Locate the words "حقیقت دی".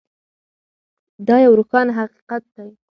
1.99-2.69